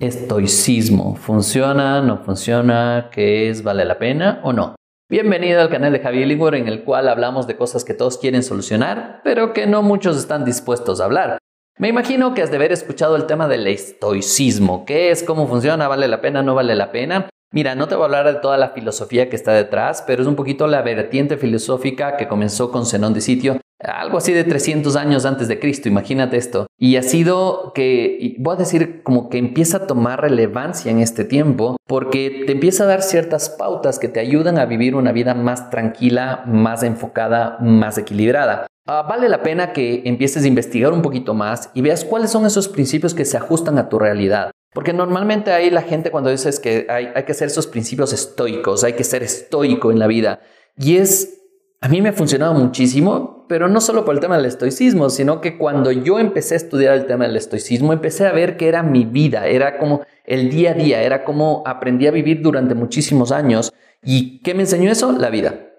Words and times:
Estoicismo. 0.00 1.14
¿Funciona? 1.14 2.02
¿No 2.02 2.18
funciona? 2.18 3.10
¿Qué 3.12 3.48
es? 3.48 3.62
¿Vale 3.62 3.84
la 3.84 3.98
pena 3.98 4.40
o 4.42 4.52
no? 4.52 4.74
Bienvenido 5.08 5.60
al 5.60 5.70
canal 5.70 5.92
de 5.92 6.00
Javier 6.00 6.26
Ligor 6.26 6.56
en 6.56 6.66
el 6.66 6.82
cual 6.82 7.08
hablamos 7.08 7.46
de 7.46 7.56
cosas 7.56 7.84
que 7.84 7.94
todos 7.94 8.18
quieren 8.18 8.42
solucionar, 8.42 9.20
pero 9.22 9.52
que 9.52 9.66
no 9.66 9.82
muchos 9.82 10.16
están 10.16 10.44
dispuestos 10.44 11.00
a 11.00 11.04
hablar. 11.04 11.38
Me 11.78 11.88
imagino 11.88 12.34
que 12.34 12.42
has 12.42 12.50
de 12.50 12.56
haber 12.56 12.72
escuchado 12.72 13.14
el 13.14 13.26
tema 13.26 13.46
del 13.46 13.68
estoicismo. 13.68 14.84
¿Qué 14.84 15.10
es? 15.10 15.22
¿Cómo 15.22 15.46
funciona? 15.46 15.86
¿Vale 15.86 16.08
la 16.08 16.20
pena? 16.20 16.42
¿No 16.42 16.56
vale 16.56 16.74
la 16.74 16.90
pena? 16.90 17.28
Mira, 17.52 17.76
no 17.76 17.86
te 17.86 17.94
voy 17.94 18.02
a 18.02 18.06
hablar 18.06 18.26
de 18.26 18.40
toda 18.40 18.58
la 18.58 18.70
filosofía 18.70 19.30
que 19.30 19.36
está 19.36 19.52
detrás, 19.52 20.02
pero 20.04 20.22
es 20.22 20.28
un 20.28 20.34
poquito 20.34 20.66
la 20.66 20.82
vertiente 20.82 21.36
filosófica 21.36 22.16
que 22.16 22.26
comenzó 22.26 22.72
con 22.72 22.84
Zenón 22.84 23.14
de 23.14 23.20
Sitio 23.20 23.60
algo 23.84 24.18
así 24.18 24.32
de 24.32 24.44
300 24.44 24.96
años 24.96 25.24
antes 25.24 25.48
de 25.48 25.58
Cristo, 25.58 25.88
imagínate 25.88 26.36
esto. 26.36 26.66
Y 26.78 26.96
ha 26.96 27.02
sido 27.02 27.72
que, 27.74 28.36
voy 28.38 28.54
a 28.54 28.58
decir, 28.58 29.02
como 29.02 29.28
que 29.28 29.38
empieza 29.38 29.78
a 29.78 29.86
tomar 29.86 30.20
relevancia 30.20 30.90
en 30.90 31.00
este 31.00 31.24
tiempo, 31.24 31.76
porque 31.86 32.44
te 32.46 32.52
empieza 32.52 32.84
a 32.84 32.86
dar 32.86 33.02
ciertas 33.02 33.50
pautas 33.50 33.98
que 33.98 34.08
te 34.08 34.20
ayudan 34.20 34.58
a 34.58 34.66
vivir 34.66 34.94
una 34.94 35.12
vida 35.12 35.34
más 35.34 35.70
tranquila, 35.70 36.44
más 36.46 36.82
enfocada, 36.82 37.58
más 37.60 37.98
equilibrada. 37.98 38.66
Ah, 38.86 39.06
vale 39.08 39.28
la 39.28 39.42
pena 39.42 39.72
que 39.72 40.02
empieces 40.04 40.44
a 40.44 40.48
investigar 40.48 40.92
un 40.92 41.00
poquito 41.00 41.32
más 41.32 41.70
y 41.72 41.80
veas 41.80 42.04
cuáles 42.04 42.30
son 42.30 42.44
esos 42.44 42.68
principios 42.68 43.14
que 43.14 43.24
se 43.24 43.38
ajustan 43.38 43.78
a 43.78 43.88
tu 43.88 43.98
realidad. 43.98 44.50
Porque 44.74 44.92
normalmente 44.92 45.52
ahí 45.52 45.70
la 45.70 45.82
gente 45.82 46.10
cuando 46.10 46.30
dices 46.30 46.60
que 46.60 46.86
hay, 46.90 47.08
hay 47.14 47.22
que 47.22 47.32
hacer 47.32 47.46
esos 47.46 47.66
principios 47.66 48.12
estoicos, 48.12 48.84
hay 48.84 48.94
que 48.94 49.04
ser 49.04 49.22
estoico 49.22 49.92
en 49.92 50.00
la 50.00 50.06
vida. 50.06 50.40
Y 50.76 50.96
es 50.96 51.43
a 51.84 51.88
mí 51.88 52.00
me 52.00 52.08
ha 52.08 52.12
funcionado 52.14 52.54
muchísimo, 52.54 53.44
pero 53.46 53.68
no 53.68 53.78
solo 53.78 54.06
por 54.06 54.14
el 54.14 54.20
tema 54.22 54.38
del 54.38 54.46
estoicismo, 54.46 55.10
sino 55.10 55.42
que 55.42 55.58
cuando 55.58 55.92
yo 55.92 56.18
empecé 56.18 56.54
a 56.54 56.56
estudiar 56.56 56.94
el 56.94 57.04
tema 57.04 57.26
del 57.26 57.36
estoicismo, 57.36 57.92
empecé 57.92 58.26
a 58.26 58.32
ver 58.32 58.56
que 58.56 58.68
era 58.68 58.82
mi 58.82 59.04
vida, 59.04 59.46
era 59.48 59.76
como 59.76 60.00
el 60.24 60.48
día 60.48 60.70
a 60.70 60.72
día, 60.72 61.02
era 61.02 61.24
como 61.24 61.62
aprendí 61.66 62.06
a 62.06 62.10
vivir 62.10 62.40
durante 62.40 62.74
muchísimos 62.74 63.32
años. 63.32 63.70
¿Y 64.02 64.38
qué 64.38 64.54
me 64.54 64.62
enseñó 64.62 64.90
eso? 64.90 65.12
La 65.12 65.28
vida. 65.28 65.73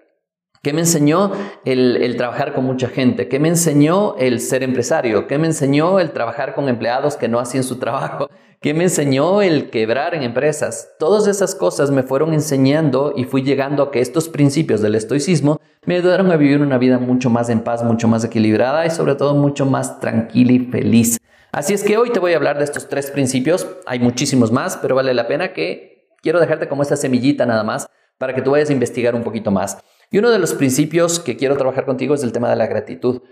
¿Qué 0.66 0.72
me 0.72 0.80
enseñó 0.80 1.30
el, 1.64 2.16
trabajar 2.16 2.52
con 2.52 2.64
mucha 2.64 2.88
gente? 2.88 3.28
¿Qué 3.28 3.38
me 3.38 3.46
enseñó 3.46 4.16
el 4.18 4.40
ser 4.40 4.64
empresario? 4.64 5.28
¿Qué 5.28 5.38
me 5.38 5.46
enseñó 5.46 6.00
el 6.00 6.10
trabajar 6.10 6.56
con 6.56 6.68
empleados 6.68 7.14
que 7.14 7.28
no 7.28 7.38
hacían 7.38 7.62
su 7.62 7.76
trabajo? 7.78 8.28
¿Qué 8.60 8.74
me 8.74 8.82
enseñó 8.82 9.42
el 9.42 9.70
quebrar 9.70 10.16
en 10.16 10.24
empresas? 10.24 10.88
Todas 10.98 11.28
esas 11.28 11.54
cosas 11.54 11.92
me 11.92 12.02
fueron 12.02 12.34
enseñando 12.34 13.12
y 13.16 13.22
fui 13.22 13.44
llegando 13.44 13.80
a 13.80 13.90
que 13.92 14.00
estos 14.00 14.28
principios 14.28 14.80
del 14.80 14.96
estoicismo 14.96 15.60
me 15.84 15.98
ayudaron 15.98 16.32
a 16.32 16.36
vivir 16.36 16.60
una 16.60 16.78
vida 16.78 16.98
mucho 16.98 17.30
más 17.30 17.48
en 17.48 17.60
paz, 17.60 17.84
mucho 17.84 18.08
más 18.08 18.24
equilibrada 18.24 18.84
y 18.86 18.90
sobre 18.90 19.14
todo 19.14 19.36
mucho 19.36 19.66
más 19.66 20.00
tranquila 20.00 20.50
y 20.50 20.58
feliz. 20.58 21.20
Así 21.52 21.74
es 21.74 21.84
que 21.84 21.96
hoy 21.96 22.10
te 22.10 22.18
voy 22.18 22.32
a 22.32 22.38
hablar 22.38 22.58
de 22.58 22.64
estos 22.64 22.88
tres 22.88 23.12
principios. 23.12 23.68
Hay 23.86 24.00
muchísimos 24.00 24.50
más, 24.50 24.76
pero 24.78 24.96
vale 24.96 25.14
la 25.14 25.28
pena 25.28 25.52
que 25.52 26.08
quiero 26.22 26.40
dejarte 26.40 26.66
como 26.66 26.82
esta 26.82 26.96
semillita 26.96 27.46
nada 27.46 27.62
más 27.62 27.88
para 28.18 28.34
que 28.34 28.42
tú 28.42 28.50
vayas 28.50 28.70
a 28.70 28.72
investigar 28.72 29.14
un 29.14 29.22
poquito 29.22 29.52
más. 29.52 29.78
Y 30.10 30.18
uno 30.18 30.30
de 30.30 30.38
los 30.38 30.54
principios 30.54 31.20
que 31.20 31.36
quiero 31.36 31.56
trabajar 31.56 31.84
contigo 31.84 32.14
es 32.14 32.22
el 32.22 32.32
tema 32.32 32.50
de 32.50 32.56
la 32.56 32.66
gratitud. 32.66 33.22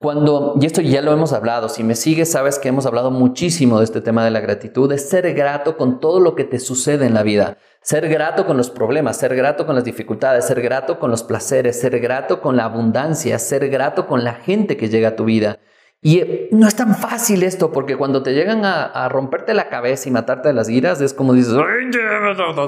Cuando, 0.00 0.54
y 0.60 0.66
esto 0.66 0.80
ya 0.80 1.02
lo 1.02 1.12
hemos 1.12 1.32
hablado, 1.32 1.68
si 1.68 1.82
me 1.82 1.96
sigues 1.96 2.30
sabes 2.30 2.60
que 2.60 2.68
hemos 2.68 2.86
hablado 2.86 3.10
muchísimo 3.10 3.78
de 3.78 3.84
este 3.84 4.00
tema 4.00 4.24
de 4.24 4.30
la 4.30 4.38
gratitud, 4.38 4.92
es 4.92 5.08
ser 5.08 5.34
grato 5.34 5.76
con 5.76 5.98
todo 5.98 6.20
lo 6.20 6.36
que 6.36 6.44
te 6.44 6.60
sucede 6.60 7.04
en 7.06 7.14
la 7.14 7.24
vida, 7.24 7.58
ser 7.82 8.08
grato 8.08 8.46
con 8.46 8.56
los 8.56 8.70
problemas, 8.70 9.16
ser 9.16 9.34
grato 9.34 9.66
con 9.66 9.74
las 9.74 9.84
dificultades, 9.84 10.44
ser 10.44 10.60
grato 10.62 11.00
con 11.00 11.10
los 11.10 11.24
placeres, 11.24 11.80
ser 11.80 11.98
grato 11.98 12.40
con 12.40 12.56
la 12.56 12.66
abundancia, 12.66 13.40
ser 13.40 13.68
grato 13.70 14.06
con 14.06 14.22
la 14.22 14.34
gente 14.34 14.76
que 14.76 14.88
llega 14.88 15.08
a 15.08 15.16
tu 15.16 15.24
vida. 15.24 15.58
Y 16.00 16.18
eh, 16.18 16.48
no 16.52 16.68
es 16.68 16.76
tan 16.76 16.94
fácil 16.94 17.42
esto, 17.42 17.72
porque 17.72 17.96
cuando 17.96 18.22
te 18.22 18.32
llegan 18.32 18.64
a, 18.64 19.08
romperte 19.08 19.52
la 19.52 19.68
cabeza 19.68 20.08
y 20.08 20.12
matarte 20.12 20.48
de 20.48 20.54
las 20.54 20.68
iras, 20.68 21.00
es 21.00 21.12
como 21.12 21.32
dices, 21.32 21.54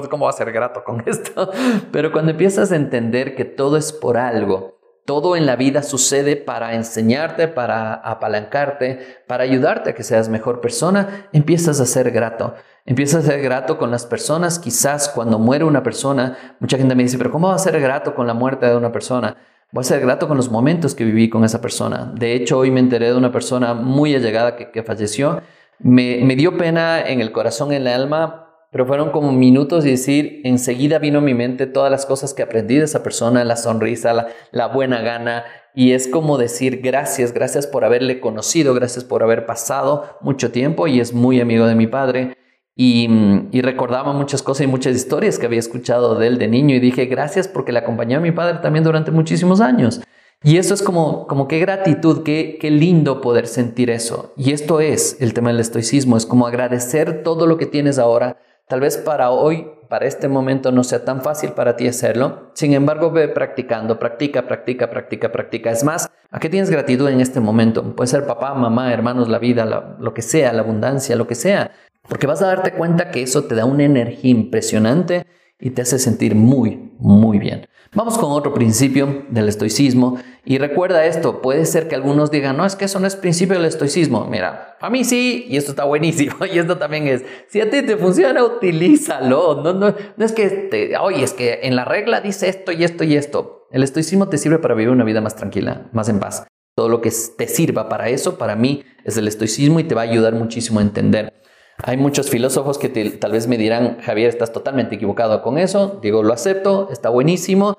¿cómo 0.09 0.25
va 0.25 0.29
a 0.29 0.33
ser 0.33 0.51
grato 0.51 0.83
con 0.83 1.03
esto? 1.05 1.49
Pero 1.91 2.11
cuando 2.11 2.31
empiezas 2.31 2.71
a 2.71 2.75
entender 2.75 3.35
que 3.35 3.45
todo 3.45 3.77
es 3.77 3.93
por 3.93 4.17
algo, 4.17 4.81
todo 5.05 5.35
en 5.35 5.45
la 5.45 5.55
vida 5.55 5.81
sucede 5.81 6.35
para 6.35 6.75
enseñarte, 6.75 7.47
para 7.47 7.93
apalancarte, 7.93 9.23
para 9.27 9.43
ayudarte 9.43 9.89
a 9.91 9.95
que 9.95 10.03
seas 10.03 10.29
mejor 10.29 10.61
persona. 10.61 11.27
Empiezas 11.33 11.79
a 11.79 11.85
ser 11.85 12.11
grato. 12.11 12.53
Empiezas 12.85 13.23
a 13.23 13.27
ser 13.27 13.41
grato 13.41 13.77
con 13.77 13.91
las 13.91 14.05
personas. 14.05 14.59
Quizás 14.59 15.09
cuando 15.09 15.39
muere 15.39 15.63
una 15.65 15.83
persona, 15.83 16.55
mucha 16.59 16.77
gente 16.77 16.95
me 16.95 17.03
dice, 17.03 17.17
pero 17.17 17.31
¿cómo 17.31 17.47
va 17.47 17.55
a 17.55 17.59
ser 17.59 17.79
grato 17.79 18.13
con 18.13 18.27
la 18.27 18.33
muerte 18.33 18.67
de 18.67 18.75
una 18.75 18.91
persona? 18.91 19.37
Voy 19.73 19.81
a 19.81 19.85
ser 19.85 20.01
grato 20.01 20.27
con 20.27 20.35
los 20.35 20.51
momentos 20.51 20.95
que 20.95 21.05
viví 21.05 21.29
con 21.29 21.45
esa 21.45 21.61
persona. 21.61 22.11
De 22.13 22.33
hecho, 22.33 22.57
hoy 22.57 22.71
me 22.71 22.81
enteré 22.81 23.07
de 23.07 23.15
una 23.15 23.31
persona 23.31 23.73
muy 23.73 24.13
allegada 24.13 24.57
que, 24.57 24.83
falleció. 24.83 25.41
Me, 25.79 26.19
me 26.25 26.35
dio 26.35 26.57
pena 26.57 27.01
en 27.01 27.21
el 27.21 27.31
corazón, 27.31 27.71
en 27.71 27.83
el 27.83 27.87
alma, 27.87 28.65
pero 28.69 28.85
fueron 28.85 29.11
como 29.11 29.31
minutos 29.31 29.85
y 29.85 29.91
decir, 29.91 30.41
enseguida 30.43 30.99
vino 30.99 31.19
a 31.19 31.21
mi 31.21 31.33
mente 31.33 31.67
todas 31.67 31.89
las 31.89 32.05
cosas 32.05 32.33
que 32.33 32.43
aprendí 32.43 32.75
de 32.75 32.83
esa 32.83 33.01
persona, 33.01 33.45
la 33.45 33.55
sonrisa, 33.55 34.11
la, 34.11 34.27
la, 34.51 34.67
buena 34.67 34.99
gana, 34.99 35.45
y 35.73 35.93
es 35.93 36.09
como 36.09 36.37
decir 36.37 36.81
gracias, 36.81 37.33
gracias 37.33 37.65
por 37.65 37.85
haberle 37.85 38.19
conocido, 38.19 38.73
gracias 38.73 39.05
por 39.05 39.23
haber 39.23 39.45
pasado 39.45 40.17
mucho 40.19 40.51
tiempo, 40.51 40.87
y 40.87 40.99
es 40.99 41.13
muy 41.13 41.39
amigo 41.39 41.65
de 41.65 41.75
mi 41.75 41.87
padre, 41.87 42.35
y, 42.83 43.61
recordaba 43.61 44.13
muchas 44.13 44.41
cosas 44.41 44.63
y 44.63 44.67
muchas 44.67 44.95
historias 44.95 45.37
que 45.37 45.45
había 45.45 45.59
escuchado 45.59 46.15
de 46.15 46.27
él 46.27 46.37
de 46.37 46.47
niño, 46.47 46.75
y 46.75 46.79
dije 46.79 47.05
gracias 47.05 47.47
porque 47.47 47.71
le 47.71 47.79
acompañó 47.79 48.17
a 48.17 48.21
mi 48.21 48.31
padre 48.31 48.59
también 48.61 48.83
durante 48.83 49.11
muchísimos 49.11 49.61
años. 49.61 50.01
Y 50.43 50.57
eso 50.57 50.73
es 50.73 50.81
como, 50.81 51.27
como 51.27 51.47
qué 51.47 51.59
gratitud, 51.59 52.23
qué, 52.23 52.57
qué 52.59 52.71
lindo 52.71 53.21
poder 53.21 53.45
sentir 53.45 53.91
eso. 53.91 54.33
Y 54.35 54.51
esto 54.51 54.81
es 54.81 55.17
el 55.21 55.35
tema 55.35 55.51
del 55.51 55.59
estoicismo, 55.59 56.17
es 56.17 56.25
como 56.25 56.47
agradecer 56.47 57.21
todo 57.21 57.45
lo 57.45 57.57
que 57.57 57.67
tienes 57.67 57.99
ahora, 57.99 58.37
Tal 58.71 58.79
vez 58.79 58.95
para 58.95 59.31
hoy, 59.31 59.67
para 59.89 60.05
este 60.05 60.29
momento 60.29 60.71
no 60.71 60.85
sea 60.85 61.03
tan 61.03 61.21
fácil 61.21 61.51
para 61.51 61.75
ti 61.75 61.89
hacerlo. 61.89 62.51
Sin 62.53 62.71
embargo, 62.71 63.11
ve 63.11 63.27
practicando, 63.27 63.99
practica, 63.99 64.47
practica, 64.47 64.89
practica, 64.89 65.29
practica. 65.29 65.71
Es 65.71 65.83
más, 65.83 66.09
¿a 66.29 66.39
qué 66.39 66.47
tienes 66.47 66.69
gratitud 66.69 67.09
en 67.09 67.19
este 67.19 67.41
momento? 67.41 67.83
Puede 67.97 68.07
ser 68.07 68.25
papá, 68.25 68.53
mamá, 68.53 68.93
hermanos, 68.93 69.27
la 69.27 69.39
vida, 69.39 69.65
lo 69.99 70.13
que 70.13 70.21
sea, 70.21 70.53
la 70.53 70.61
abundancia, 70.61 71.17
lo 71.17 71.27
que 71.27 71.35
sea. 71.35 71.71
Porque 72.07 72.27
vas 72.27 72.41
a 72.41 72.47
darte 72.47 72.73
cuenta 72.73 73.11
que 73.11 73.21
eso 73.21 73.45
te 73.45 73.55
da 73.55 73.65
una 73.65 73.83
energía 73.83 74.31
impresionante 74.31 75.25
y 75.59 75.69
te 75.69 75.81
hace 75.83 75.99
sentir 75.99 76.35
muy, 76.35 76.91
muy 76.97 77.37
bien. 77.37 77.67
Vamos 77.93 78.17
con 78.17 78.31
otro 78.31 78.53
principio 78.53 79.25
del 79.29 79.49
estoicismo 79.49 80.17
y 80.45 80.57
recuerda 80.57 81.05
esto, 81.05 81.41
puede 81.41 81.65
ser 81.65 81.89
que 81.89 81.95
algunos 81.95 82.31
digan, 82.31 82.55
no, 82.55 82.65
es 82.65 82.77
que 82.77 82.85
eso 82.85 83.01
no 83.01 83.05
es 83.05 83.17
principio 83.17 83.55
del 83.55 83.65
estoicismo. 83.65 84.25
Mira, 84.27 84.77
a 84.79 84.89
mí 84.89 85.03
sí, 85.03 85.45
y 85.49 85.57
esto 85.57 85.71
está 85.71 85.83
buenísimo, 85.83 86.45
y 86.51 86.57
esto 86.57 86.77
también 86.77 87.07
es, 87.07 87.25
si 87.49 87.59
a 87.59 87.69
ti 87.69 87.81
te 87.81 87.97
funciona, 87.97 88.43
utilízalo. 88.45 89.61
No, 89.61 89.73
no, 89.73 89.93
no 90.15 90.25
es 90.25 90.31
que, 90.31 90.47
te, 90.47 90.97
oye, 90.97 91.21
es 91.21 91.33
que 91.33 91.59
en 91.63 91.75
la 91.75 91.83
regla 91.83 92.21
dice 92.21 92.47
esto 92.47 92.71
y 92.71 92.85
esto 92.85 93.03
y 93.03 93.17
esto. 93.17 93.67
El 93.71 93.83
estoicismo 93.83 94.29
te 94.29 94.37
sirve 94.37 94.59
para 94.59 94.73
vivir 94.73 94.89
una 94.89 95.03
vida 95.03 95.19
más 95.19 95.35
tranquila, 95.35 95.89
más 95.91 96.07
en 96.07 96.19
paz. 96.19 96.47
Todo 96.75 96.87
lo 96.87 97.01
que 97.01 97.11
te 97.37 97.47
sirva 97.49 97.89
para 97.89 98.07
eso, 98.07 98.37
para 98.37 98.55
mí, 98.55 98.83
es 99.03 99.17
el 99.17 99.27
estoicismo 99.27 99.81
y 99.81 99.83
te 99.83 99.95
va 99.95 100.01
a 100.01 100.05
ayudar 100.05 100.33
muchísimo 100.33 100.79
a 100.79 100.83
entender. 100.83 101.40
Hay 101.83 101.97
muchos 101.97 102.29
filósofos 102.29 102.77
que 102.77 102.89
tal 102.89 103.31
vez 103.31 103.47
me 103.47 103.57
dirán, 103.57 103.99
Javier, 104.01 104.29
estás 104.29 104.53
totalmente 104.53 104.95
equivocado 104.95 105.41
con 105.41 105.57
eso. 105.57 105.99
Digo, 106.01 106.21
lo 106.21 106.33
acepto, 106.33 106.89
está 106.91 107.09
buenísimo. 107.09 107.75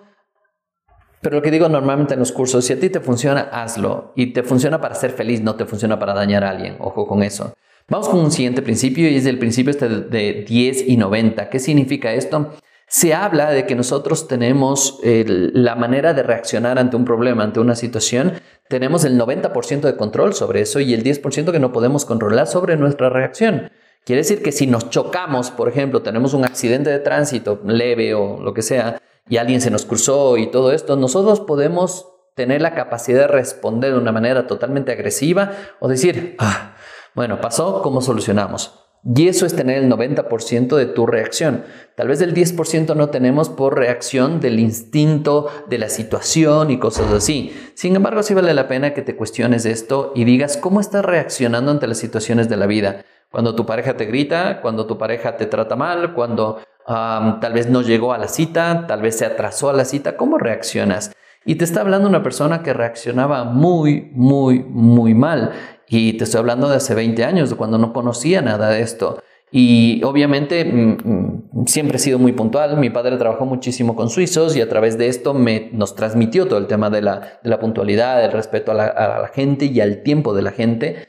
Pero 1.20 1.36
lo 1.36 1.42
que 1.42 1.52
digo 1.52 1.68
normalmente 1.68 2.14
en 2.14 2.20
los 2.20 2.32
cursos, 2.32 2.64
si 2.64 2.72
a 2.72 2.80
ti 2.80 2.90
te 2.90 2.98
funciona, 2.98 3.42
hazlo. 3.52 4.12
Y 4.16 4.32
te 4.32 4.42
funciona 4.42 4.80
para 4.80 4.96
ser 4.96 5.12
feliz, 5.12 5.40
no 5.40 5.54
te 5.54 5.66
funciona 5.66 6.00
para 6.00 6.14
dañar 6.14 6.42
a 6.42 6.50
alguien. 6.50 6.76
Ojo 6.80 7.06
con 7.06 7.22
eso. 7.22 7.54
Vamos 7.88 8.08
con 8.08 8.18
un 8.18 8.32
siguiente 8.32 8.60
principio 8.60 9.08
y 9.08 9.16
es 9.16 9.26
el 9.26 9.38
principio 9.38 9.70
este 9.70 9.88
de 9.88 10.44
10 10.48 10.88
y 10.88 10.96
90. 10.96 11.48
¿Qué 11.48 11.60
significa 11.60 12.12
esto? 12.12 12.50
Se 12.88 13.14
habla 13.14 13.50
de 13.50 13.66
que 13.66 13.76
nosotros 13.76 14.26
tenemos 14.26 14.98
la 15.04 15.76
manera 15.76 16.12
de 16.12 16.24
reaccionar 16.24 16.78
ante 16.78 16.96
un 16.96 17.04
problema, 17.04 17.44
ante 17.44 17.60
una 17.60 17.76
situación. 17.76 18.32
Tenemos 18.68 19.04
el 19.04 19.18
90% 19.18 19.80
de 19.82 19.96
control 19.96 20.34
sobre 20.34 20.60
eso 20.60 20.80
y 20.80 20.92
el 20.92 21.04
10% 21.04 21.52
que 21.52 21.60
no 21.60 21.72
podemos 21.72 22.04
controlar 22.04 22.48
sobre 22.48 22.76
nuestra 22.76 23.08
reacción. 23.08 23.70
Quiere 24.04 24.22
decir 24.22 24.42
que 24.42 24.52
si 24.52 24.66
nos 24.66 24.90
chocamos, 24.90 25.50
por 25.50 25.68
ejemplo, 25.68 26.02
tenemos 26.02 26.34
un 26.34 26.44
accidente 26.44 26.90
de 26.90 26.98
tránsito 26.98 27.60
leve 27.64 28.14
o 28.14 28.40
lo 28.40 28.52
que 28.52 28.62
sea, 28.62 29.00
y 29.28 29.36
alguien 29.36 29.60
se 29.60 29.70
nos 29.70 29.86
cruzó 29.86 30.36
y 30.36 30.50
todo 30.50 30.72
esto, 30.72 30.96
nosotros 30.96 31.40
podemos 31.40 32.08
tener 32.34 32.62
la 32.62 32.74
capacidad 32.74 33.20
de 33.20 33.28
responder 33.28 33.92
de 33.92 33.98
una 33.98 34.12
manera 34.12 34.46
totalmente 34.46 34.92
agresiva 34.92 35.52
o 35.80 35.88
decir, 35.88 36.36
ah, 36.38 36.74
bueno, 37.14 37.40
pasó, 37.40 37.82
¿cómo 37.82 38.00
solucionamos? 38.00 38.78
Y 39.04 39.26
eso 39.26 39.46
es 39.46 39.56
tener 39.56 39.82
el 39.82 39.90
90% 39.90 40.76
de 40.76 40.86
tu 40.86 41.06
reacción. 41.06 41.64
Tal 41.96 42.06
vez 42.06 42.20
el 42.20 42.34
10% 42.34 42.94
no 42.94 43.08
tenemos 43.10 43.48
por 43.48 43.76
reacción 43.76 44.40
del 44.40 44.60
instinto, 44.60 45.48
de 45.68 45.78
la 45.78 45.88
situación 45.88 46.70
y 46.70 46.78
cosas 46.78 47.12
así. 47.12 47.52
Sin 47.74 47.96
embargo, 47.96 48.22
sí 48.22 48.32
vale 48.32 48.54
la 48.54 48.68
pena 48.68 48.94
que 48.94 49.02
te 49.02 49.16
cuestiones 49.16 49.66
esto 49.66 50.12
y 50.14 50.24
digas 50.24 50.56
cómo 50.56 50.80
estás 50.80 51.04
reaccionando 51.04 51.72
ante 51.72 51.88
las 51.88 51.98
situaciones 51.98 52.48
de 52.48 52.56
la 52.56 52.66
vida. 52.66 53.04
Cuando 53.32 53.56
tu 53.56 53.66
pareja 53.66 53.96
te 53.96 54.04
grita, 54.04 54.60
cuando 54.60 54.86
tu 54.86 54.98
pareja 54.98 55.36
te 55.36 55.46
trata 55.46 55.74
mal, 55.74 56.12
cuando 56.14 56.60
tal 56.86 57.52
vez 57.52 57.68
no 57.68 57.82
llegó 57.82 58.12
a 58.12 58.18
la 58.18 58.28
cita, 58.28 58.86
tal 58.86 59.02
vez 59.02 59.18
se 59.18 59.24
atrasó 59.24 59.70
a 59.70 59.72
la 59.72 59.84
cita, 59.84 60.16
¿cómo 60.16 60.38
reaccionas? 60.38 61.12
Y 61.44 61.56
te 61.56 61.64
está 61.64 61.80
hablando 61.80 62.08
una 62.08 62.22
persona 62.22 62.62
que 62.62 62.72
reaccionaba 62.72 63.44
muy, 63.44 64.10
muy, 64.12 64.60
muy 64.60 65.14
mal. 65.14 65.52
Y 65.88 66.12
te 66.14 66.24
estoy 66.24 66.38
hablando 66.40 66.68
de 66.68 66.76
hace 66.76 66.94
20 66.94 67.24
años, 67.24 67.50
de 67.50 67.56
cuando 67.56 67.78
no 67.78 67.92
conocía 67.92 68.42
nada 68.42 68.68
de 68.68 68.82
esto. 68.82 69.18
Y 69.54 70.02
obviamente 70.04 70.64
mm, 70.64 70.96
mm, 71.04 71.66
siempre 71.66 71.96
he 71.96 72.00
sido 72.00 72.18
muy 72.18 72.32
puntual. 72.32 72.78
Mi 72.78 72.88
padre 72.88 73.18
trabajó 73.18 73.44
muchísimo 73.44 73.94
con 73.94 74.08
suizos 74.08 74.56
y 74.56 74.62
a 74.62 74.68
través 74.68 74.96
de 74.96 75.08
esto 75.08 75.34
me, 75.34 75.68
nos 75.72 75.94
transmitió 75.94 76.46
todo 76.46 76.58
el 76.58 76.66
tema 76.66 76.88
de 76.88 77.02
la, 77.02 77.60
puntualidad, 77.60 78.22
del 78.22 78.32
respeto 78.32 78.72
a 78.72 78.74
la, 78.74 79.30
gente 79.34 79.66
y 79.66 79.80
al 79.80 80.02
tiempo 80.02 80.34
de 80.34 80.42
la 80.42 80.52
gente. 80.52 81.06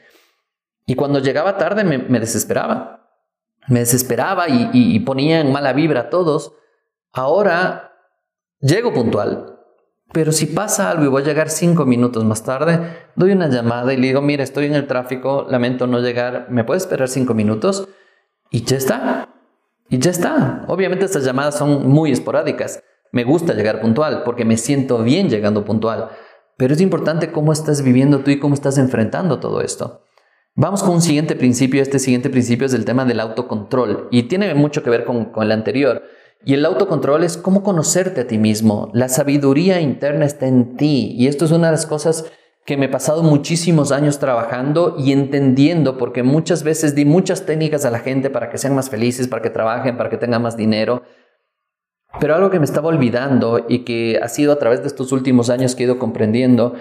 Y 0.86 0.94
cuando 0.94 1.18
llegaba 1.18 1.56
tarde 1.56 1.84
me, 1.84 2.20
desesperaba. 2.20 3.08
Me 3.68 3.80
desesperaba 3.80 4.48
y, 4.48 4.70
y, 4.72 4.96
y, 4.96 5.00
ponía 5.00 5.40
en 5.40 5.52
mala 5.52 5.72
vibra 5.72 6.00
a 6.00 6.10
todos. 6.10 6.52
Ahora 7.12 7.92
llego 8.60 8.92
puntual. 8.92 9.54
Pero 10.12 10.30
si 10.30 10.46
pasa 10.46 10.90
algo 10.90 11.04
y 11.04 11.08
voy 11.08 11.22
a 11.22 11.24
llegar 11.24 11.50
cinco 11.50 11.86
minutos 11.86 12.24
más 12.24 12.44
tarde, 12.44 12.78
doy 13.16 13.32
una 13.32 13.48
llamada 13.48 13.92
y 13.92 13.96
le 13.96 14.06
digo, 14.06 14.20
mira, 14.20 14.44
estoy 14.44 14.66
en 14.66 14.76
el 14.76 14.86
tráfico, 14.86 15.44
lamento 15.48 15.88
no 15.88 15.98
llegar, 15.98 16.46
¿me 16.50 16.62
puedes 16.62 16.84
esperar 16.84 17.08
cinco 17.08 17.34
minutos? 17.34 17.88
Y 18.50 18.62
ya 18.62 18.76
está. 18.76 19.28
Y 19.88 19.98
ya 19.98 20.12
está. 20.12 20.64
Obviamente 20.68 21.04
estas 21.04 21.24
llamadas 21.24 21.58
son 21.58 21.88
muy 21.88 22.12
esporádicas. 22.12 22.80
Me 23.10 23.24
gusta 23.24 23.54
llegar 23.54 23.80
puntual 23.80 24.22
porque 24.24 24.44
me 24.44 24.56
siento 24.56 25.02
bien 25.02 25.28
llegando 25.28 25.64
puntual. 25.64 26.10
Pero 26.56 26.74
es 26.74 26.80
importante 26.80 27.32
cómo 27.32 27.52
estás 27.52 27.82
viviendo 27.82 28.20
tú 28.20 28.30
y 28.30 28.38
cómo 28.38 28.54
estás 28.54 28.78
enfrentando 28.78 29.40
todo 29.40 29.62
esto. 29.62 30.03
Vamos 30.56 30.84
con 30.84 30.92
un 30.94 31.02
siguiente 31.02 31.34
principio. 31.34 31.82
Este 31.82 31.98
siguiente 31.98 32.30
principio 32.30 32.66
es 32.66 32.74
el 32.74 32.84
tema 32.84 33.04
del 33.04 33.18
autocontrol 33.18 34.06
y 34.12 34.24
tiene 34.24 34.54
mucho 34.54 34.84
que 34.84 34.90
ver 34.90 35.04
con, 35.04 35.26
con 35.26 35.42
el 35.42 35.50
anterior. 35.50 36.04
Y 36.44 36.54
el 36.54 36.64
autocontrol 36.64 37.24
es 37.24 37.36
cómo 37.36 37.64
conocerte 37.64 38.20
a 38.20 38.26
ti 38.28 38.38
mismo. 38.38 38.88
La 38.94 39.08
sabiduría 39.08 39.80
interna 39.80 40.26
está 40.26 40.46
en 40.46 40.76
ti. 40.76 41.12
Y 41.18 41.26
esto 41.26 41.44
es 41.44 41.50
una 41.50 41.66
de 41.66 41.72
las 41.72 41.86
cosas 41.86 42.30
que 42.64 42.76
me 42.76 42.86
he 42.86 42.88
pasado 42.88 43.24
muchísimos 43.24 43.90
años 43.90 44.20
trabajando 44.20 44.94
y 44.96 45.10
entendiendo, 45.10 45.98
porque 45.98 46.22
muchas 46.22 46.62
veces 46.62 46.94
di 46.94 47.04
muchas 47.04 47.46
técnicas 47.46 47.84
a 47.84 47.90
la 47.90 47.98
gente 47.98 48.30
para 48.30 48.48
que 48.48 48.58
sean 48.58 48.76
más 48.76 48.90
felices, 48.90 49.26
para 49.26 49.42
que 49.42 49.50
trabajen, 49.50 49.96
para 49.96 50.08
que 50.08 50.18
tengan 50.18 50.42
más 50.42 50.56
dinero. 50.56 51.02
Pero 52.20 52.36
algo 52.36 52.50
que 52.50 52.60
me 52.60 52.64
estaba 52.64 52.88
olvidando 52.88 53.66
y 53.68 53.80
que 53.80 54.20
ha 54.22 54.28
sido 54.28 54.52
a 54.52 54.58
través 54.60 54.82
de 54.82 54.86
estos 54.86 55.10
últimos 55.10 55.50
años 55.50 55.74
que 55.74 55.82
he 55.82 55.86
ido 55.86 55.98
comprendiendo, 55.98 56.74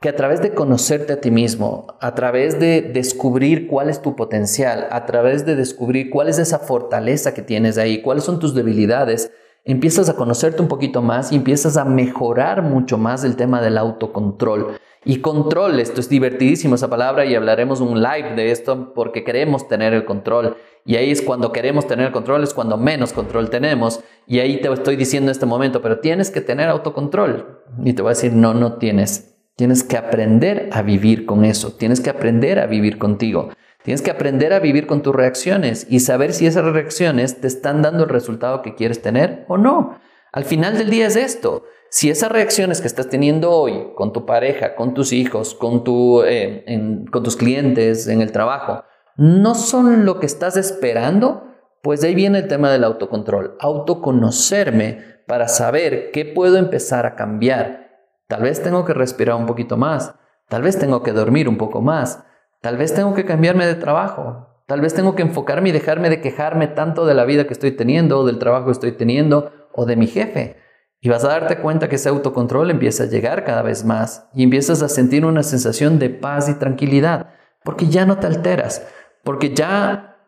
que 0.00 0.08
a 0.08 0.14
través 0.14 0.40
de 0.40 0.54
conocerte 0.54 1.12
a 1.12 1.20
ti 1.20 1.32
mismo, 1.32 1.98
a 2.00 2.14
través 2.14 2.60
de 2.60 2.82
descubrir 2.82 3.66
cuál 3.66 3.90
es 3.90 4.00
tu 4.00 4.14
potencial, 4.14 4.86
a 4.90 5.06
través 5.06 5.44
de 5.44 5.56
descubrir 5.56 6.08
cuál 6.10 6.28
es 6.28 6.38
esa 6.38 6.60
fortaleza 6.60 7.34
que 7.34 7.42
tienes 7.42 7.78
ahí, 7.78 8.00
cuáles 8.00 8.22
son 8.22 8.38
tus 8.38 8.54
debilidades, 8.54 9.32
empiezas 9.64 10.08
a 10.08 10.14
conocerte 10.14 10.62
un 10.62 10.68
poquito 10.68 11.02
más 11.02 11.32
y 11.32 11.36
empiezas 11.36 11.76
a 11.76 11.84
mejorar 11.84 12.62
mucho 12.62 12.96
más 12.96 13.24
el 13.24 13.34
tema 13.34 13.60
del 13.60 13.76
autocontrol. 13.76 14.78
Y 15.04 15.20
control, 15.20 15.80
esto 15.80 16.00
es 16.00 16.08
divertidísimo 16.08 16.76
esa 16.76 16.88
palabra 16.88 17.24
y 17.24 17.34
hablaremos 17.34 17.80
un 17.80 18.00
live 18.00 18.34
de 18.36 18.52
esto 18.52 18.92
porque 18.94 19.24
queremos 19.24 19.66
tener 19.66 19.94
el 19.94 20.04
control. 20.04 20.56
Y 20.84 20.96
ahí 20.96 21.10
es 21.10 21.22
cuando 21.22 21.50
queremos 21.50 21.86
tener 21.86 22.06
el 22.06 22.12
control, 22.12 22.44
es 22.44 22.54
cuando 22.54 22.76
menos 22.76 23.12
control 23.12 23.50
tenemos. 23.50 24.00
Y 24.26 24.38
ahí 24.38 24.60
te 24.60 24.72
estoy 24.72 24.96
diciendo 24.96 25.30
en 25.30 25.32
este 25.32 25.46
momento, 25.46 25.82
pero 25.82 25.98
tienes 26.00 26.30
que 26.30 26.40
tener 26.40 26.68
autocontrol. 26.68 27.62
Y 27.84 27.92
te 27.94 28.02
voy 28.02 28.10
a 28.10 28.14
decir, 28.14 28.32
no, 28.32 28.54
no 28.54 28.74
tienes. 28.74 29.27
Tienes 29.58 29.82
que 29.82 29.96
aprender 29.96 30.70
a 30.70 30.82
vivir 30.82 31.26
con 31.26 31.44
eso. 31.44 31.72
Tienes 31.72 32.00
que 32.00 32.10
aprender 32.10 32.60
a 32.60 32.66
vivir 32.66 32.96
contigo. 32.96 33.48
Tienes 33.82 34.02
que 34.02 34.12
aprender 34.12 34.52
a 34.52 34.60
vivir 34.60 34.86
con 34.86 35.02
tus 35.02 35.12
reacciones 35.12 35.84
y 35.90 35.98
saber 35.98 36.32
si 36.32 36.46
esas 36.46 36.64
reacciones 36.64 37.40
te 37.40 37.48
están 37.48 37.82
dando 37.82 38.04
el 38.04 38.08
resultado 38.08 38.62
que 38.62 38.76
quieres 38.76 39.02
tener 39.02 39.44
o 39.48 39.58
no. 39.58 39.98
Al 40.30 40.44
final 40.44 40.78
del 40.78 40.90
día 40.90 41.08
es 41.08 41.16
esto. 41.16 41.64
Si 41.90 42.08
esas 42.08 42.30
reacciones 42.30 42.80
que 42.80 42.86
estás 42.86 43.08
teniendo 43.08 43.50
hoy 43.50 43.88
con 43.96 44.12
tu 44.12 44.26
pareja, 44.26 44.76
con 44.76 44.94
tus 44.94 45.12
hijos, 45.12 45.56
con, 45.56 45.82
tu, 45.82 46.22
eh, 46.22 46.64
con 47.10 47.24
tus 47.24 47.34
clientes, 47.34 48.06
en 48.06 48.22
el 48.22 48.30
trabajo, 48.30 48.84
no 49.16 49.56
son 49.56 50.04
lo 50.04 50.20
que 50.20 50.26
estás 50.26 50.56
esperando, 50.56 51.48
pues 51.82 52.04
ahí 52.04 52.14
viene 52.14 52.38
el 52.38 52.46
tema 52.46 52.70
del 52.70 52.84
autocontrol. 52.84 53.56
Autoconocerme 53.58 55.02
para 55.26 55.48
saber 55.48 56.12
qué 56.12 56.24
puedo 56.26 56.58
empezar 56.58 57.06
a 57.06 57.16
cambiar. 57.16 57.87
Tal 58.28 58.42
vez 58.42 58.62
tengo 58.62 58.84
que 58.84 58.92
respirar 58.92 59.36
un 59.36 59.46
poquito 59.46 59.78
más. 59.78 60.14
Tal 60.48 60.60
vez 60.60 60.78
tengo 60.78 61.02
que 61.02 61.12
dormir 61.12 61.48
un 61.48 61.56
poco 61.56 61.80
más. 61.80 62.24
Tal 62.60 62.76
vez 62.76 62.94
tengo 62.94 63.14
que 63.14 63.24
cambiarme 63.24 63.66
de 63.66 63.74
trabajo. 63.74 64.62
Tal 64.66 64.82
vez 64.82 64.92
tengo 64.92 65.14
que 65.16 65.22
enfocarme 65.22 65.70
y 65.70 65.72
dejarme 65.72 66.10
de 66.10 66.20
quejarme 66.20 66.66
tanto 66.66 67.06
de 67.06 67.14
la 67.14 67.24
vida 67.24 67.46
que 67.46 67.54
estoy 67.54 67.72
teniendo, 67.72 68.18
o 68.18 68.26
del 68.26 68.38
trabajo 68.38 68.66
que 68.66 68.72
estoy 68.72 68.92
teniendo, 68.92 69.50
o 69.72 69.86
de 69.86 69.96
mi 69.96 70.06
jefe. 70.06 70.58
Y 71.00 71.08
vas 71.08 71.24
a 71.24 71.28
darte 71.28 71.58
cuenta 71.58 71.88
que 71.88 71.96
ese 71.96 72.10
autocontrol 72.10 72.70
empieza 72.70 73.04
a 73.04 73.06
llegar 73.06 73.44
cada 73.44 73.62
vez 73.62 73.84
más 73.84 74.28
y 74.34 74.42
empiezas 74.42 74.82
a 74.82 74.90
sentir 74.90 75.24
una 75.24 75.42
sensación 75.42 75.98
de 75.98 76.10
paz 76.10 76.50
y 76.50 76.54
tranquilidad, 76.54 77.30
porque 77.64 77.86
ya 77.86 78.04
no 78.04 78.18
te 78.18 78.26
alteras, 78.26 78.86
porque 79.24 79.54
ya 79.54 80.18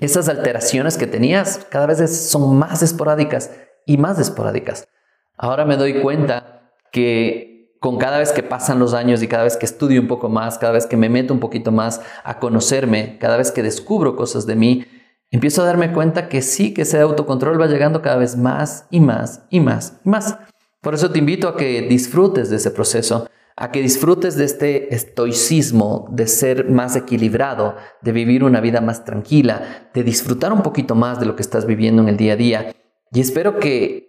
esas 0.00 0.30
alteraciones 0.30 0.96
que 0.96 1.06
tenías 1.06 1.66
cada 1.68 1.86
vez 1.86 2.30
son 2.30 2.56
más 2.56 2.82
esporádicas 2.82 3.50
y 3.84 3.98
más 3.98 4.18
esporádicas. 4.18 4.88
Ahora 5.36 5.66
me 5.66 5.76
doy 5.76 6.00
cuenta 6.00 6.57
que 6.92 7.76
con 7.80 7.98
cada 7.98 8.18
vez 8.18 8.32
que 8.32 8.42
pasan 8.42 8.78
los 8.78 8.94
años 8.94 9.22
y 9.22 9.28
cada 9.28 9.44
vez 9.44 9.56
que 9.56 9.66
estudio 9.66 10.00
un 10.00 10.08
poco 10.08 10.28
más, 10.28 10.58
cada 10.58 10.72
vez 10.72 10.86
que 10.86 10.96
me 10.96 11.08
meto 11.08 11.32
un 11.32 11.40
poquito 11.40 11.70
más 11.70 12.00
a 12.24 12.38
conocerme, 12.38 13.18
cada 13.18 13.36
vez 13.36 13.52
que 13.52 13.62
descubro 13.62 14.16
cosas 14.16 14.46
de 14.46 14.56
mí, 14.56 14.84
empiezo 15.30 15.62
a 15.62 15.66
darme 15.66 15.92
cuenta 15.92 16.28
que 16.28 16.42
sí, 16.42 16.74
que 16.74 16.82
ese 16.82 17.00
autocontrol 17.00 17.60
va 17.60 17.66
llegando 17.66 18.02
cada 18.02 18.16
vez 18.16 18.36
más 18.36 18.86
y 18.90 19.00
más 19.00 19.44
y 19.50 19.60
más 19.60 20.00
y 20.04 20.08
más. 20.08 20.38
Por 20.80 20.94
eso 20.94 21.10
te 21.10 21.18
invito 21.18 21.48
a 21.48 21.56
que 21.56 21.82
disfrutes 21.82 22.50
de 22.50 22.56
ese 22.56 22.70
proceso, 22.70 23.28
a 23.56 23.72
que 23.72 23.82
disfrutes 23.82 24.36
de 24.36 24.44
este 24.44 24.94
estoicismo, 24.94 26.06
de 26.10 26.28
ser 26.28 26.70
más 26.70 26.94
equilibrado, 26.94 27.76
de 28.00 28.12
vivir 28.12 28.44
una 28.44 28.60
vida 28.60 28.80
más 28.80 29.04
tranquila, 29.04 29.88
de 29.92 30.04
disfrutar 30.04 30.52
un 30.52 30.62
poquito 30.62 30.94
más 30.94 31.18
de 31.18 31.26
lo 31.26 31.34
que 31.34 31.42
estás 31.42 31.66
viviendo 31.66 32.02
en 32.02 32.08
el 32.08 32.16
día 32.16 32.34
a 32.34 32.36
día. 32.36 32.74
Y 33.12 33.20
espero 33.20 33.58
que, 33.58 34.07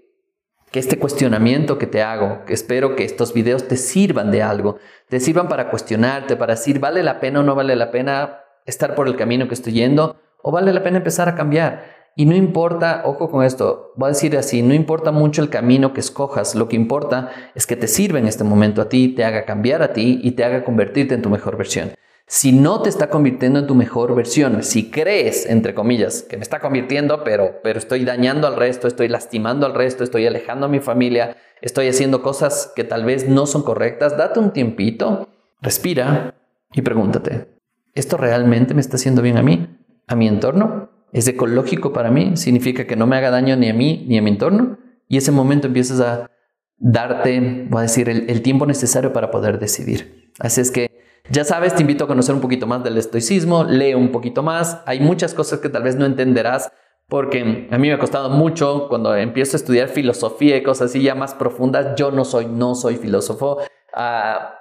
que 0.72 0.80
este 0.80 1.00
cuestionamiento 1.00 1.78
que 1.78 1.88
te 1.88 2.04
hago, 2.04 2.46
que 2.46 2.54
espero 2.54 2.96
que 2.96 3.04
estos 3.04 3.34
videos 3.34 3.68
te 3.68 3.78
sirvan 3.78 4.32
de 4.32 4.44
algo, 4.44 4.78
te 5.08 5.20
sirvan 5.20 5.48
para 5.48 5.70
cuestionarte, 5.70 6.36
para 6.36 6.56
decir, 6.56 6.80
¿vale 6.80 7.04
la 7.04 7.20
pena 7.20 7.40
o 7.40 7.44
no 7.44 7.56
vale 7.56 7.76
la 7.76 7.92
pena 7.92 8.42
estar 8.66 8.96
por 8.96 9.08
el 9.08 9.16
camino 9.16 9.48
que 9.48 9.56
estoy 9.56 9.74
yendo? 9.74 10.16
o 10.42 10.52
vale 10.52 10.74
la 10.74 10.84
pena 10.84 10.98
empezar 10.98 11.30
a 11.30 11.36
cambiar. 11.36 12.00
Y 12.16 12.26
no 12.26 12.36
importa, 12.36 13.04
ojo 13.06 13.30
con 13.30 13.46
esto, 13.46 13.94
voy 13.96 14.08
a 14.08 14.10
decir 14.10 14.36
así, 14.38 14.62
no 14.62 14.74
importa 14.74 15.12
mucho 15.12 15.42
el 15.42 15.50
camino 15.50 15.94
que 15.94 16.02
escojas, 16.02 16.56
lo 16.56 16.68
que 16.68 16.76
importa 16.76 17.30
es 17.56 17.66
que 17.66 17.78
te 17.78 17.88
sirva 17.88 18.20
en 18.20 18.28
este 18.28 18.44
momento 18.44 18.82
a 18.82 18.90
ti, 18.90 19.10
te 19.10 19.24
haga 19.24 19.46
cambiar 19.46 19.82
a 19.82 19.94
ti 19.94 20.20
y 20.22 20.32
te 20.32 20.44
haga 20.44 20.66
convertirte 20.66 21.16
en 21.16 21.22
tu 21.22 21.30
mejor 21.30 21.56
versión. 21.56 21.92
Si 22.32 22.52
no 22.52 22.82
te 22.82 22.90
está 22.90 23.10
convirtiendo 23.10 23.60
en 23.60 23.68
tu 23.68 23.76
mejor 23.76 24.16
versión, 24.16 24.64
si 24.64 24.90
crees, 24.90 25.46
entre 25.46 25.74
comillas, 25.74 26.22
que 26.22 26.38
me 26.38 26.44
está 26.44 26.60
convirtiendo, 26.60 27.24
pero, 27.24 27.60
pero 27.64 27.80
estoy 27.80 28.06
dañando 28.06 28.48
al 28.48 28.56
resto, 28.56 28.88
estoy 28.88 29.08
lastimando 29.08 29.66
al 29.66 29.74
resto, 29.74 30.04
estoy 30.04 30.28
alejando 30.28 30.68
a 30.68 30.70
mi 30.70 30.80
familia, 30.80 31.36
estoy 31.62 31.88
haciendo 31.88 32.22
cosas 32.22 32.72
que 32.76 32.84
tal 32.84 33.04
vez 33.04 33.28
no 33.28 33.48
son 33.48 33.64
correctas, 33.64 34.16
date 34.16 34.40
un 34.40 34.52
tiempito, 34.52 35.28
respira 35.62 36.36
y 36.72 36.84
pregúntate, 36.84 37.48
¿esto 37.94 38.16
realmente 38.16 38.74
me 38.74 38.82
está 38.82 38.96
haciendo 38.98 39.22
bien 39.22 39.38
a 39.38 39.44
mí? 39.44 39.76
a 40.10 40.16
mi 40.16 40.28
entorno, 40.28 40.90
es 41.14 41.28
ecológico 41.28 41.94
para 41.94 42.12
mí, 42.12 42.36
significa 42.36 42.86
que 42.86 42.96
no 42.96 43.08
me 43.08 43.16
haga 43.16 43.30
daño 43.30 43.56
ni 43.56 43.70
a 43.70 43.74
mí 43.74 44.06
ni 44.08 44.18
a 44.18 44.22
mi 44.22 44.32
entorno, 44.32 44.80
y 45.08 45.18
ese 45.18 45.32
momento 45.32 45.68
empiezas 45.68 46.02
a 46.02 46.32
darte, 46.78 47.68
voy 47.70 47.80
a 47.80 47.84
decir, 47.84 48.10
el, 48.10 48.42
tiempo 48.42 48.66
necesario 48.66 49.14
para 49.14 49.32
poder 49.32 49.60
decidir. 49.60 50.29
Así 50.40 50.62
es 50.62 50.72
que, 50.72 50.90
ya 51.30 51.44
sabes, 51.44 51.76
te 51.76 51.82
invito 51.82 52.04
a 52.04 52.08
conocer 52.08 52.36
un 52.36 52.42
poquito 52.42 52.68
más 52.68 52.84
del 52.84 52.98
estoicismo, 52.98 53.64
lee 53.64 53.94
un 53.94 54.12
poquito 54.12 54.44
más, 54.44 54.82
hay 54.86 55.00
muchas 55.00 55.34
cosas 55.34 55.60
que 55.60 55.70
tal 55.70 55.84
vez 55.84 55.96
no 55.96 56.06
entenderás, 56.06 56.72
porque 57.08 57.68
a 57.72 57.78
mí 57.78 57.88
me 57.88 57.94
ha 57.94 58.00
costado 58.00 58.30
mucho 58.30 58.88
cuando 58.88 59.16
empiezo 59.16 59.58
a 59.58 59.60
estudiar 59.60 59.90
filosofía 59.90 60.58
y 60.58 60.64
cosas 60.64 60.92
así 60.92 61.02
ya 61.02 61.16
más 61.16 61.34
profundas, 61.34 61.96
yo 61.96 62.12
no 62.12 62.24
soy, 62.24 62.46
no 62.46 62.76
soy 62.76 62.98
filósofo. 62.98 63.58
Uh, 63.96 64.60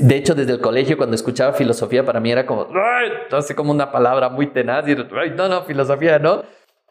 de 0.00 0.16
hecho, 0.16 0.34
desde 0.34 0.52
el 0.52 0.60
colegio, 0.60 0.96
cuando 0.96 1.16
escuchaba 1.16 1.54
filosofía, 1.54 2.04
para 2.04 2.20
mí 2.20 2.30
era 2.30 2.46
como, 2.46 2.68
así 3.32 3.54
como 3.54 3.72
una 3.72 3.90
palabra 3.90 4.28
muy 4.28 4.46
tenaz 4.48 4.86
y, 4.86 4.94
no, 4.94 5.48
no, 5.48 5.62
filosofía, 5.62 6.18
¿no? 6.18 6.42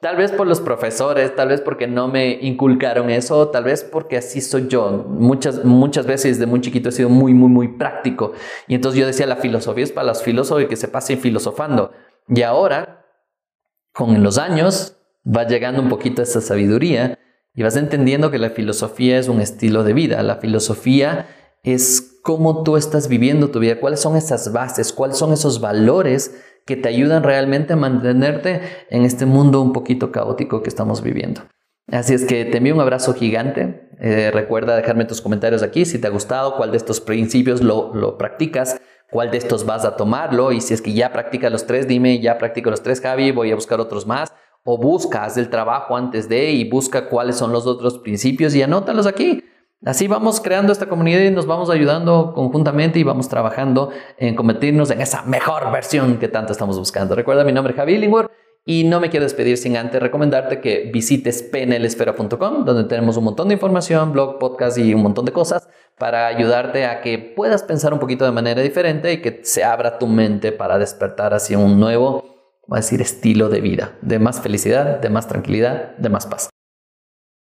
Tal 0.01 0.15
vez 0.15 0.31
por 0.31 0.47
los 0.47 0.59
profesores, 0.59 1.35
tal 1.35 1.49
vez 1.49 1.61
porque 1.61 1.85
no 1.85 2.07
me 2.07 2.31
inculcaron 2.41 3.11
eso, 3.11 3.49
tal 3.49 3.65
vez 3.65 3.83
porque 3.83 4.17
así 4.17 4.41
soy 4.41 4.67
yo. 4.67 5.05
Muchas, 5.07 5.63
muchas 5.63 6.07
veces 6.07 6.39
de 6.39 6.47
muy 6.47 6.59
chiquito 6.59 6.89
he 6.89 6.91
sido 6.91 7.07
muy, 7.07 7.35
muy, 7.35 7.49
muy 7.49 7.67
práctico. 7.67 8.33
Y 8.67 8.73
entonces 8.73 8.99
yo 8.99 9.05
decía, 9.05 9.27
la 9.27 9.35
filosofía 9.35 9.83
es 9.83 9.91
para 9.91 10.07
los 10.07 10.23
filósofos 10.23 10.63
y 10.63 10.65
que 10.65 10.75
se 10.75 10.87
pasen 10.87 11.19
filosofando. 11.19 11.91
Y 12.27 12.41
ahora, 12.41 13.05
con 13.93 14.23
los 14.23 14.39
años, 14.39 14.97
va 15.23 15.45
llegando 15.45 15.83
un 15.83 15.89
poquito 15.89 16.23
esa 16.23 16.41
sabiduría 16.41 17.19
y 17.53 17.61
vas 17.61 17.75
entendiendo 17.75 18.31
que 18.31 18.39
la 18.39 18.49
filosofía 18.49 19.19
es 19.19 19.27
un 19.27 19.39
estilo 19.39 19.83
de 19.83 19.93
vida. 19.93 20.23
La 20.23 20.37
filosofía 20.37 21.27
es 21.63 22.19
cómo 22.23 22.63
tú 22.63 22.77
estás 22.77 23.07
viviendo 23.07 23.49
tu 23.49 23.59
vida, 23.59 23.79
cuáles 23.79 23.99
son 23.99 24.15
esas 24.15 24.51
bases, 24.51 24.93
cuáles 24.93 25.17
son 25.17 25.33
esos 25.33 25.59
valores 25.61 26.35
que 26.65 26.75
te 26.75 26.89
ayudan 26.89 27.23
realmente 27.23 27.73
a 27.73 27.75
mantenerte 27.75 28.61
en 28.89 29.03
este 29.03 29.25
mundo 29.25 29.61
un 29.61 29.73
poquito 29.73 30.11
caótico 30.11 30.61
que 30.61 30.69
estamos 30.69 31.01
viviendo. 31.01 31.41
Así 31.91 32.13
es 32.13 32.25
que 32.25 32.45
te 32.45 32.57
envío 32.57 32.75
un 32.75 32.81
abrazo 32.81 33.13
gigante. 33.13 33.89
Eh, 33.99 34.31
recuerda 34.31 34.75
dejarme 34.75 35.05
tus 35.05 35.21
comentarios 35.21 35.63
aquí 35.63 35.85
si 35.85 35.99
te 35.99 36.07
ha 36.07 36.11
gustado, 36.11 36.55
cuál 36.55 36.71
de 36.71 36.77
estos 36.77 37.01
principios 37.01 37.61
lo, 37.61 37.93
lo 37.93 38.17
practicas, 38.17 38.79
cuál 39.11 39.29
de 39.29 39.37
estos 39.37 39.65
vas 39.65 39.83
a 39.83 39.95
tomarlo 39.95 40.51
y 40.51 40.61
si 40.61 40.73
es 40.73 40.81
que 40.81 40.93
ya 40.93 41.11
practica 41.11 41.49
los 41.49 41.65
tres, 41.65 41.87
dime, 41.87 42.19
ya 42.19 42.37
practico 42.37 42.69
los 42.69 42.81
tres, 42.81 43.01
Javi, 43.01 43.31
voy 43.31 43.51
a 43.51 43.55
buscar 43.55 43.79
otros 43.79 44.07
más. 44.07 44.33
O 44.63 44.77
busca, 44.77 45.23
haz 45.23 45.37
el 45.37 45.49
trabajo 45.49 45.97
antes 45.97 46.29
de 46.29 46.51
y 46.51 46.69
busca 46.69 47.09
cuáles 47.09 47.35
son 47.35 47.51
los 47.51 47.65
otros 47.65 47.97
principios 47.97 48.53
y 48.53 48.61
anótalos 48.61 49.07
aquí. 49.07 49.43
Así 49.83 50.07
vamos 50.07 50.39
creando 50.41 50.71
esta 50.71 50.85
comunidad 50.85 51.21
y 51.21 51.31
nos 51.31 51.47
vamos 51.47 51.71
ayudando 51.71 52.33
conjuntamente 52.35 52.99
y 52.99 53.03
vamos 53.03 53.27
trabajando 53.29 53.89
en 54.19 54.35
convertirnos 54.35 54.91
en 54.91 55.01
esa 55.01 55.23
mejor 55.23 55.71
versión 55.71 56.19
que 56.19 56.27
tanto 56.27 56.51
estamos 56.51 56.77
buscando. 56.77 57.15
Recuerda, 57.15 57.43
mi 57.43 57.51
nombre 57.51 57.73
es 57.73 57.77
Javi 57.77 57.93
Illingworth 57.93 58.31
y 58.63 58.83
no 58.83 58.99
me 58.99 59.09
quiero 59.09 59.23
despedir 59.23 59.57
sin 59.57 59.75
antes 59.77 59.99
recomendarte 59.99 60.61
que 60.61 60.91
visites 60.93 61.41
pnlesfera.com, 61.41 62.63
donde 62.63 62.83
tenemos 62.83 63.17
un 63.17 63.23
montón 63.23 63.47
de 63.47 63.55
información, 63.55 64.11
blog, 64.11 64.37
podcast 64.37 64.77
y 64.77 64.93
un 64.93 65.01
montón 65.01 65.25
de 65.25 65.31
cosas 65.31 65.67
para 65.97 66.27
ayudarte 66.27 66.85
a 66.85 67.01
que 67.01 67.17
puedas 67.17 67.63
pensar 67.63 67.91
un 67.91 67.99
poquito 67.99 68.23
de 68.23 68.31
manera 68.31 68.61
diferente 68.61 69.13
y 69.13 69.21
que 69.23 69.39
se 69.43 69.63
abra 69.63 69.97
tu 69.97 70.05
mente 70.05 70.51
para 70.51 70.77
despertar 70.77 71.33
hacia 71.33 71.57
un 71.57 71.79
nuevo, 71.79 72.23
voy 72.67 72.77
a 72.77 72.81
decir, 72.81 73.01
estilo 73.01 73.49
de 73.49 73.61
vida, 73.61 73.97
de 74.03 74.19
más 74.19 74.41
felicidad, 74.41 74.99
de 74.99 75.09
más 75.09 75.27
tranquilidad, 75.27 75.97
de 75.97 76.09
más 76.09 76.27
paz. 76.27 76.50